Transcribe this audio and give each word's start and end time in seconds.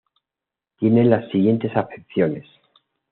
Tiene 0.79 1.05
las 1.05 1.29
siguientes 1.29 1.77
acepciones. 1.77 2.47